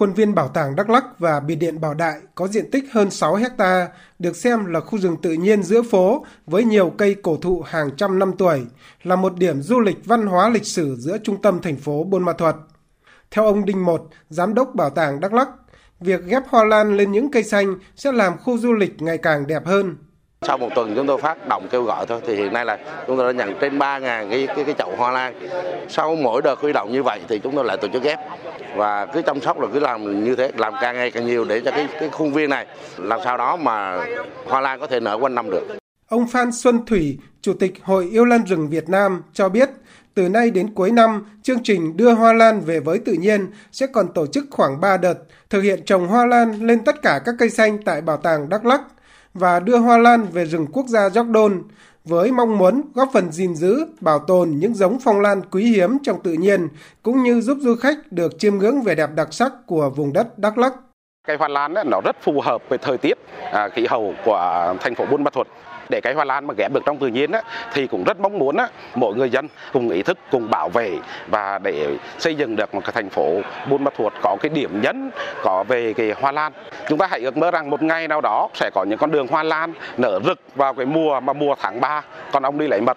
Khuôn 0.00 0.12
viên 0.12 0.34
Bảo 0.34 0.48
tàng 0.48 0.76
Đắk 0.76 0.90
Lắk 0.90 1.18
và 1.18 1.40
Biệt 1.40 1.54
điện 1.54 1.80
Bảo 1.80 1.94
Đại 1.94 2.20
có 2.34 2.48
diện 2.48 2.70
tích 2.70 2.84
hơn 2.92 3.10
6 3.10 3.34
hecta, 3.34 3.88
được 4.18 4.36
xem 4.36 4.64
là 4.66 4.80
khu 4.80 4.98
rừng 4.98 5.16
tự 5.22 5.32
nhiên 5.32 5.62
giữa 5.62 5.82
phố 5.82 6.26
với 6.46 6.64
nhiều 6.64 6.92
cây 6.98 7.16
cổ 7.22 7.36
thụ 7.36 7.62
hàng 7.66 7.90
trăm 7.96 8.18
năm 8.18 8.32
tuổi, 8.38 8.66
là 9.02 9.16
một 9.16 9.38
điểm 9.38 9.62
du 9.62 9.80
lịch 9.80 9.96
văn 10.04 10.26
hóa 10.26 10.48
lịch 10.48 10.66
sử 10.66 10.96
giữa 10.98 11.18
trung 11.18 11.42
tâm 11.42 11.60
thành 11.62 11.76
phố 11.76 12.04
Buôn 12.04 12.24
Ma 12.24 12.32
Thuột. 12.32 12.54
Theo 13.30 13.44
ông 13.44 13.64
Đinh 13.64 13.84
Một, 13.84 14.08
Giám 14.28 14.54
đốc 14.54 14.74
Bảo 14.74 14.90
tàng 14.90 15.20
Đắk 15.20 15.32
Lắk, 15.32 15.48
việc 16.00 16.24
ghép 16.24 16.42
hoa 16.48 16.64
lan 16.64 16.96
lên 16.96 17.12
những 17.12 17.30
cây 17.30 17.42
xanh 17.42 17.74
sẽ 17.96 18.12
làm 18.12 18.38
khu 18.38 18.58
du 18.58 18.72
lịch 18.72 19.02
ngày 19.02 19.18
càng 19.18 19.46
đẹp 19.46 19.66
hơn. 19.66 19.96
Sau 20.46 20.58
một 20.58 20.68
tuần 20.74 20.92
chúng 20.96 21.06
tôi 21.06 21.18
phát 21.18 21.48
động 21.48 21.68
kêu 21.70 21.82
gọi 21.82 22.06
thôi 22.06 22.20
thì 22.26 22.34
hiện 22.34 22.52
nay 22.52 22.64
là 22.64 22.78
chúng 23.06 23.16
tôi 23.16 23.32
đã 23.32 23.44
nhận 23.44 23.58
trên 23.60 23.78
3.000 23.78 24.30
cái, 24.30 24.46
cái 24.46 24.64
cái 24.64 24.74
chậu 24.78 24.96
hoa 24.96 25.12
lan. 25.12 25.34
Sau 25.88 26.16
mỗi 26.16 26.42
đợt 26.42 26.58
huy 26.58 26.72
động 26.72 26.92
như 26.92 27.02
vậy 27.02 27.20
thì 27.28 27.38
chúng 27.38 27.56
tôi 27.56 27.64
lại 27.64 27.76
tổ 27.76 27.88
chức 27.92 28.02
ghép 28.02 28.18
và 28.76 29.06
cứ 29.06 29.22
chăm 29.22 29.40
sóc 29.40 29.60
rồi 29.60 29.70
cứ 29.72 29.80
làm 29.80 30.24
như 30.24 30.36
thế 30.36 30.52
làm 30.56 30.74
càng 30.80 30.96
ngày 30.96 31.10
càng 31.10 31.26
nhiều 31.26 31.44
để 31.44 31.60
cho 31.60 31.70
cái 31.70 31.88
cái 32.00 32.08
khuôn 32.08 32.32
viên 32.32 32.50
này 32.50 32.66
làm 32.98 33.20
sao 33.24 33.36
đó 33.36 33.56
mà 33.56 34.06
hoa 34.46 34.60
lan 34.60 34.80
có 34.80 34.86
thể 34.86 35.00
nở 35.00 35.18
quanh 35.20 35.34
năm 35.34 35.50
được. 35.50 35.66
Ông 36.08 36.26
Phan 36.26 36.52
Xuân 36.52 36.86
Thủy, 36.86 37.18
Chủ 37.42 37.52
tịch 37.52 37.72
Hội 37.82 38.08
Yêu 38.10 38.24
Lan 38.24 38.44
rừng 38.44 38.68
Việt 38.68 38.88
Nam 38.88 39.22
cho 39.32 39.48
biết, 39.48 39.70
từ 40.14 40.28
nay 40.28 40.50
đến 40.50 40.74
cuối 40.74 40.90
năm, 40.90 41.24
chương 41.42 41.62
trình 41.62 41.96
đưa 41.96 42.12
hoa 42.12 42.32
lan 42.32 42.60
về 42.60 42.80
với 42.80 42.98
tự 42.98 43.12
nhiên 43.12 43.46
sẽ 43.72 43.86
còn 43.86 44.12
tổ 44.12 44.26
chức 44.26 44.44
khoảng 44.50 44.80
3 44.80 44.96
đợt, 44.96 45.14
thực 45.50 45.60
hiện 45.60 45.84
trồng 45.84 46.08
hoa 46.08 46.26
lan 46.26 46.66
lên 46.66 46.84
tất 46.84 47.02
cả 47.02 47.20
các 47.24 47.34
cây 47.38 47.50
xanh 47.50 47.78
tại 47.84 48.00
Bảo 48.00 48.16
tàng 48.16 48.48
Đắk 48.48 48.66
Lắk 48.66 48.80
và 49.34 49.60
đưa 49.60 49.78
hoa 49.78 49.98
lan 49.98 50.26
về 50.32 50.44
rừng 50.44 50.66
quốc 50.72 50.86
gia 50.88 51.08
Jordan 51.08 51.62
với 52.04 52.32
mong 52.32 52.58
muốn 52.58 52.82
góp 52.94 53.10
phần 53.12 53.32
gìn 53.32 53.54
giữ, 53.54 53.84
bảo 54.00 54.18
tồn 54.18 54.50
những 54.50 54.74
giống 54.74 54.98
phong 55.00 55.20
lan 55.20 55.42
quý 55.50 55.64
hiếm 55.64 55.98
trong 56.02 56.22
tự 56.22 56.32
nhiên 56.32 56.68
cũng 57.02 57.22
như 57.22 57.40
giúp 57.40 57.58
du 57.60 57.76
khách 57.76 58.12
được 58.12 58.38
chiêm 58.38 58.58
ngưỡng 58.58 58.82
vẻ 58.82 58.94
đẹp 58.94 59.10
đặc 59.14 59.28
sắc 59.34 59.52
của 59.66 59.90
vùng 59.90 60.12
đất 60.12 60.38
Đắk 60.38 60.58
Lắk. 60.58 60.74
Cây 61.26 61.36
hoa 61.36 61.48
lan 61.48 61.74
ấy, 61.74 61.84
nó 61.84 62.00
rất 62.04 62.16
phù 62.20 62.40
hợp 62.40 62.62
với 62.68 62.78
thời 62.78 62.98
tiết, 62.98 63.18
à, 63.52 63.68
khí 63.68 63.86
hậu 63.88 64.14
của 64.24 64.74
thành 64.80 64.94
phố 64.94 65.04
Buôn 65.06 65.24
Ma 65.24 65.30
Thuột. 65.30 65.46
Để 65.88 66.00
cây 66.00 66.14
hoa 66.14 66.24
lan 66.24 66.46
mà 66.46 66.54
ghép 66.56 66.72
được 66.72 66.80
trong 66.86 66.98
tự 66.98 67.06
nhiên 67.06 67.32
á, 67.32 67.42
thì 67.72 67.86
cũng 67.86 68.04
rất 68.04 68.20
mong 68.20 68.38
muốn 68.38 68.56
á, 68.56 68.68
mỗi 68.94 69.14
người 69.14 69.30
dân 69.30 69.48
cùng 69.72 69.88
ý 69.88 70.02
thức 70.02 70.18
cùng 70.30 70.50
bảo 70.50 70.68
vệ 70.68 70.98
và 71.28 71.58
để 71.58 71.96
xây 72.18 72.34
dựng 72.34 72.56
được 72.56 72.74
một 72.74 72.80
cái 72.84 72.92
thành 72.92 73.10
phố 73.10 73.40
Buôn 73.68 73.84
Ma 73.84 73.90
Thuột 73.96 74.12
có 74.22 74.36
cái 74.40 74.50
điểm 74.54 74.80
nhấn 74.82 75.10
có 75.42 75.64
về 75.68 75.92
cái 75.92 76.12
hoa 76.20 76.32
lan. 76.32 76.52
Chúng 76.88 76.98
ta 76.98 77.06
hãy 77.10 77.20
ước 77.20 77.36
mơ 77.36 77.50
rằng 77.50 77.70
một 77.70 77.82
ngày 77.82 78.08
nào 78.08 78.20
đó 78.20 78.48
sẽ 78.54 78.70
có 78.74 78.84
những 78.84 78.98
con 78.98 79.10
đường 79.10 79.26
hoa 79.26 79.42
lan 79.42 79.72
nở 79.96 80.20
rực 80.24 80.38
vào 80.54 80.74
cái 80.74 80.86
mùa 80.86 81.20
mà 81.20 81.32
mùa 81.32 81.54
tháng 81.60 81.80
3 81.80 82.02
còn 82.32 82.42
ông 82.42 82.58
đi 82.58 82.68
lấy 82.68 82.80
mật. 82.80 82.96